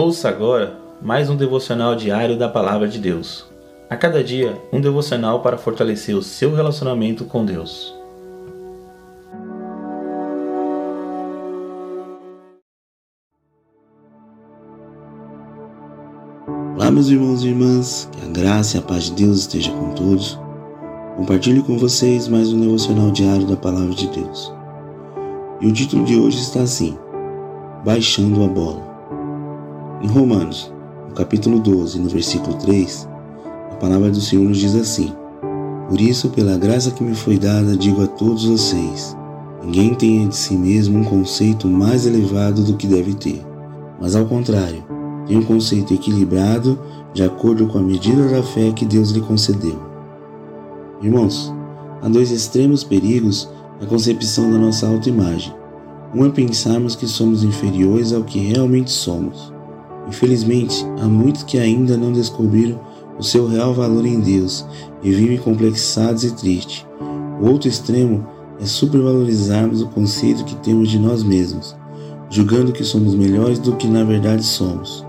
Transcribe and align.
Ouça 0.00 0.28
agora 0.28 0.78
mais 1.02 1.28
um 1.28 1.34
devocional 1.34 1.96
diário 1.96 2.38
da 2.38 2.48
Palavra 2.48 2.86
de 2.86 3.00
Deus. 3.00 3.44
A 3.90 3.96
cada 3.96 4.22
dia, 4.22 4.56
um 4.72 4.80
devocional 4.80 5.40
para 5.40 5.58
fortalecer 5.58 6.14
o 6.14 6.22
seu 6.22 6.54
relacionamento 6.54 7.24
com 7.24 7.44
Deus. 7.44 7.92
Olá, 16.76 16.92
meus 16.92 17.08
irmãos 17.08 17.42
e 17.42 17.48
irmãs, 17.48 18.08
que 18.12 18.24
a 18.24 18.28
graça 18.28 18.76
e 18.76 18.78
a 18.78 18.82
paz 18.84 19.06
de 19.06 19.24
Deus 19.24 19.40
esteja 19.40 19.72
com 19.72 19.90
todos. 19.94 20.38
Compartilho 21.16 21.64
com 21.64 21.76
vocês 21.76 22.28
mais 22.28 22.52
um 22.52 22.60
devocional 22.60 23.10
diário 23.10 23.48
da 23.48 23.56
Palavra 23.56 23.96
de 23.96 24.06
Deus. 24.06 24.54
E 25.60 25.66
o 25.66 25.72
título 25.72 26.04
de 26.04 26.16
hoje 26.16 26.38
está 26.38 26.60
assim: 26.60 26.96
Baixando 27.84 28.44
a 28.44 28.46
bola. 28.46 28.87
Em 30.00 30.06
Romanos, 30.06 30.72
no 31.08 31.14
capítulo 31.16 31.58
12, 31.58 31.98
no 31.98 32.08
versículo 32.08 32.56
3, 32.58 33.08
a 33.72 33.74
palavra 33.74 34.08
do 34.08 34.20
Senhor 34.20 34.44
nos 34.44 34.58
diz 34.58 34.76
assim: 34.76 35.12
Por 35.88 36.00
isso, 36.00 36.28
pela 36.28 36.56
graça 36.56 36.92
que 36.92 37.02
me 37.02 37.16
foi 37.16 37.36
dada, 37.36 37.76
digo 37.76 38.04
a 38.04 38.06
todos 38.06 38.44
vocês: 38.44 39.16
ninguém 39.60 39.96
tenha 39.96 40.28
de 40.28 40.36
si 40.36 40.54
mesmo 40.54 41.00
um 41.00 41.04
conceito 41.04 41.66
mais 41.66 42.06
elevado 42.06 42.62
do 42.62 42.76
que 42.76 42.86
deve 42.86 43.12
ter, 43.14 43.44
mas 44.00 44.14
ao 44.14 44.24
contrário, 44.26 44.84
tenha 45.26 45.40
um 45.40 45.44
conceito 45.44 45.92
equilibrado 45.92 46.78
de 47.12 47.24
acordo 47.24 47.66
com 47.66 47.78
a 47.78 47.82
medida 47.82 48.28
da 48.28 48.40
fé 48.40 48.70
que 48.70 48.86
Deus 48.86 49.10
lhe 49.10 49.20
concedeu. 49.20 49.82
Irmãos, 51.02 51.52
há 52.00 52.08
dois 52.08 52.30
extremos 52.30 52.84
perigos 52.84 53.50
na 53.80 53.86
concepção 53.88 54.48
da 54.48 54.58
nossa 54.58 54.86
autoimagem. 54.86 55.52
Um 56.14 56.24
é 56.24 56.30
pensarmos 56.30 56.94
que 56.94 57.08
somos 57.08 57.42
inferiores 57.42 58.12
ao 58.12 58.22
que 58.22 58.38
realmente 58.38 58.92
somos. 58.92 59.57
Infelizmente, 60.08 60.84
há 61.00 61.06
muitos 61.06 61.42
que 61.42 61.58
ainda 61.58 61.96
não 61.96 62.12
descobriram 62.12 62.80
o 63.18 63.22
seu 63.22 63.46
real 63.46 63.74
valor 63.74 64.06
em 64.06 64.20
Deus 64.20 64.64
e 65.02 65.10
vivem 65.10 65.38
complexados 65.38 66.24
e 66.24 66.34
tristes. 66.34 66.86
O 67.40 67.46
outro 67.46 67.68
extremo 67.68 68.26
é 68.60 68.66
supervalorizarmos 68.66 69.82
o 69.82 69.88
conceito 69.88 70.44
que 70.44 70.56
temos 70.56 70.90
de 70.90 70.98
nós 70.98 71.22
mesmos, 71.22 71.76
julgando 72.30 72.72
que 72.72 72.84
somos 72.84 73.14
melhores 73.14 73.58
do 73.58 73.76
que 73.76 73.86
na 73.86 74.02
verdade 74.02 74.42
somos. 74.42 75.06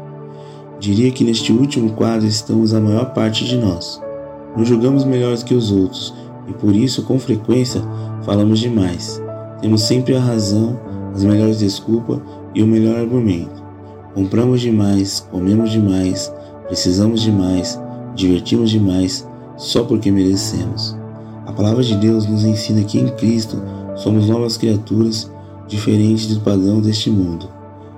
Diria 0.79 1.11
que 1.11 1.23
neste 1.23 1.51
último 1.51 1.91
quadro 1.93 2.27
estamos 2.27 2.73
a 2.73 2.79
maior 2.79 3.13
parte 3.13 3.45
de 3.45 3.57
nós. 3.57 4.01
Nos 4.55 4.67
julgamos 4.67 5.03
melhores 5.03 5.43
que 5.43 5.53
os 5.53 5.71
outros 5.71 6.13
e 6.47 6.53
por 6.53 6.75
isso, 6.75 7.03
com 7.03 7.19
frequência, 7.19 7.81
falamos 8.23 8.59
demais. 8.59 9.21
Temos 9.61 9.83
sempre 9.83 10.15
a 10.15 10.19
razão, 10.19 10.79
as 11.13 11.23
melhores 11.23 11.59
desculpas 11.59 12.19
e 12.55 12.63
o 12.63 12.67
melhor 12.67 12.97
argumento. 12.97 13.68
Compramos 14.13 14.61
demais, 14.61 15.25
comemos 15.31 15.71
demais, 15.71 16.33
precisamos 16.67 17.21
demais, 17.21 17.79
divertimos 18.15 18.71
demais, 18.71 19.27
só 19.55 19.83
porque 19.83 20.11
merecemos. 20.11 20.97
A 21.45 21.51
palavra 21.51 21.83
de 21.83 21.95
Deus 21.95 22.25
nos 22.27 22.43
ensina 22.43 22.83
que 22.83 22.99
em 22.99 23.07
Cristo 23.09 23.61
somos 23.95 24.27
novas 24.27 24.57
criaturas, 24.57 25.31
diferentes 25.67 26.27
do 26.27 26.41
padrão 26.41 26.81
deste 26.81 27.09
mundo. 27.09 27.49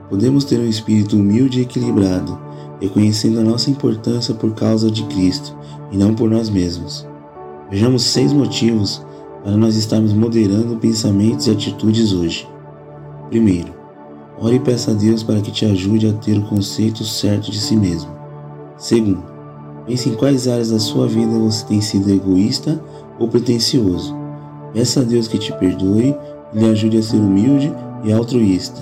Podemos 0.10 0.44
ter 0.44 0.60
um 0.60 0.68
espírito 0.68 1.16
humilde 1.16 1.60
e 1.60 1.62
equilibrado, 1.64 2.38
reconhecendo 2.82 3.40
a 3.40 3.44
nossa 3.44 3.70
importância 3.70 4.34
por 4.34 4.54
causa 4.54 4.92
de 4.92 5.04
Cristo 5.04 5.56
e 5.92 5.98
não 5.98 6.14
por 6.14 6.30
nós 6.30 6.50
mesmos. 6.50 7.08
Vejamos 7.70 8.04
seis 8.04 8.34
motivos 8.34 9.02
para 9.44 9.56
nós 9.56 9.76
estarmos 9.76 10.12
moderando 10.12 10.76
pensamentos 10.76 11.48
e 11.48 11.52
atitudes 11.52 12.12
hoje. 12.12 12.48
Primeiro, 13.30 13.81
ore 14.42 14.56
e 14.56 14.60
peça 14.60 14.92
a 14.92 14.94
Deus 14.96 15.22
para 15.22 15.40
que 15.40 15.52
te 15.52 15.66
ajude 15.66 16.08
a 16.08 16.14
ter 16.14 16.38
o 16.38 16.42
conceito 16.42 17.04
certo 17.06 17.52
de 17.52 17.60
si 17.60 17.76
mesmo. 17.76 18.10
Segundo, 18.76 19.24
pense 19.86 20.10
em 20.10 20.16
quais 20.16 20.48
áreas 20.48 20.72
da 20.72 20.80
sua 20.80 21.08
vida 21.08 21.38
você 21.38 21.64
tem 21.66 21.80
sido 21.80 22.10
egoísta 22.10 22.82
ou 23.20 23.28
pretensioso. 23.28 24.16
Peça 24.74 25.02
a 25.02 25.04
Deus 25.04 25.28
que 25.28 25.38
te 25.38 25.54
perdoe 25.54 26.16
e 26.54 26.60
lhe 26.60 26.66
ajude 26.66 26.98
a 26.98 27.04
ser 27.04 27.18
humilde 27.18 27.72
e 28.04 28.12
altruísta. 28.12 28.82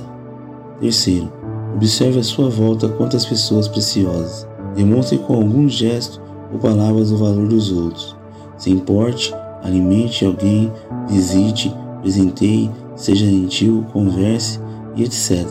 Terceiro, 0.79 1.29
observe 1.75 2.19
à 2.19 2.23
sua 2.23 2.49
volta 2.49 2.87
quantas 2.87 3.25
pessoas 3.25 3.67
preciosas. 3.67 4.47
Demonstre 4.75 5.17
com 5.17 5.33
algum 5.33 5.67
gesto 5.67 6.21
ou 6.53 6.59
palavras 6.59 7.11
o 7.11 7.17
valor 7.17 7.49
dos 7.49 7.69
outros. 7.69 8.15
Se 8.57 8.69
importe, 8.69 9.33
alimente 9.61 10.23
alguém, 10.23 10.71
visite, 11.09 11.73
presenteie, 12.01 12.71
seja 12.95 13.25
gentil, 13.25 13.85
converse 13.91 14.59
e 14.95 15.03
etc. 15.03 15.45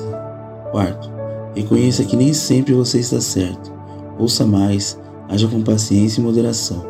Quarto, 0.71 1.11
reconheça 1.55 2.05
que 2.05 2.17
nem 2.17 2.33
sempre 2.33 2.75
você 2.75 2.99
está 2.99 3.21
certo. 3.21 3.73
Ouça 4.19 4.45
mais, 4.45 4.99
haja 5.29 5.47
com 5.47 5.63
paciência 5.63 6.21
e 6.21 6.25
moderação. 6.25 6.85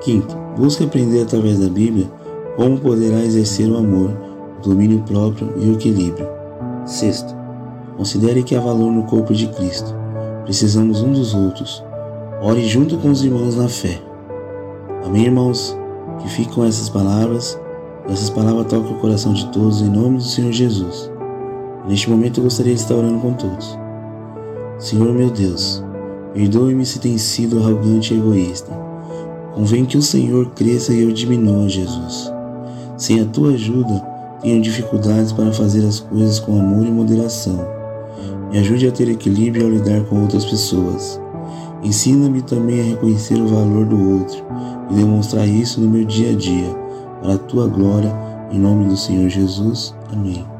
Quinto, 0.00 0.36
busque 0.56 0.84
aprender 0.84 1.22
através 1.22 1.58
da 1.58 1.68
Bíblia 1.68 2.10
como 2.56 2.78
poderá 2.78 3.20
exercer 3.20 3.68
o 3.70 3.76
amor, 3.76 4.10
o 4.58 4.68
domínio 4.68 5.00
próprio 5.00 5.52
e 5.56 5.70
o 5.70 5.74
equilíbrio. 5.74 6.28
Sexto, 6.84 7.34
considere 7.96 8.42
que 8.42 8.54
há 8.54 8.60
valor 8.60 8.92
no 8.92 9.04
corpo 9.04 9.32
de 9.32 9.46
Cristo. 9.48 9.94
Precisamos 10.44 11.02
um 11.02 11.12
dos 11.12 11.34
outros. 11.34 11.82
Ore 12.42 12.64
junto 12.68 12.98
com 12.98 13.10
os 13.10 13.24
irmãos 13.24 13.56
na 13.56 13.68
fé. 13.68 14.00
Amém, 15.04 15.24
irmãos? 15.24 15.76
Que 16.18 16.44
com 16.46 16.64
essas 16.64 16.88
palavras. 16.88 17.58
Essas 18.08 18.28
palavras 18.28 18.66
toquem 18.66 18.94
o 18.94 19.00
coração 19.00 19.32
de 19.32 19.46
todos 19.50 19.80
em 19.80 19.88
nome 19.88 20.18
do 20.18 20.22
Senhor 20.22 20.52
Jesus. 20.52 21.10
Neste 21.86 22.08
momento 22.08 22.40
eu 22.40 22.44
gostaria 22.44 22.74
de 22.74 22.80
estar 22.80 22.94
orando 22.94 23.18
com 23.20 23.34
todos. 23.34 23.78
Senhor 24.78 25.12
meu 25.12 25.30
Deus, 25.30 25.82
perdoe-me 26.32 26.84
se 26.84 26.98
tenho 26.98 27.18
sido 27.18 27.58
arrogante 27.58 28.14
e 28.14 28.18
egoísta. 28.18 28.72
Convém 29.54 29.84
que 29.84 29.98
o 29.98 30.02
Senhor 30.02 30.50
cresça 30.50 30.92
e 30.92 31.02
eu 31.02 31.12
diminua, 31.12 31.68
Jesus. 31.68 32.32
Sem 32.96 33.20
a 33.20 33.24
tua 33.26 33.52
ajuda, 33.52 34.02
tenho 34.40 34.62
dificuldades 34.62 35.32
para 35.32 35.52
fazer 35.52 35.86
as 35.86 36.00
coisas 36.00 36.40
com 36.40 36.58
amor 36.58 36.86
e 36.86 36.90
moderação. 36.90 37.66
Me 38.50 38.58
ajude 38.58 38.88
a 38.88 38.92
ter 38.92 39.08
equilíbrio 39.08 39.64
ao 39.64 39.70
lidar 39.70 40.04
com 40.04 40.22
outras 40.22 40.44
pessoas. 40.44 41.20
Ensina-me 41.82 42.40
também 42.40 42.80
a 42.80 42.84
reconhecer 42.84 43.34
o 43.34 43.46
valor 43.46 43.84
do 43.84 44.18
outro 44.18 44.42
e 44.90 44.94
demonstrar 44.94 45.46
isso 45.46 45.80
no 45.80 45.90
meu 45.90 46.04
dia 46.04 46.30
a 46.30 46.34
dia, 46.34 46.74
para 47.20 47.34
a 47.34 47.38
tua 47.38 47.66
glória, 47.68 48.14
em 48.50 48.58
nome 48.58 48.86
do 48.86 48.96
Senhor 48.96 49.28
Jesus. 49.28 49.94
Amém. 50.12 50.53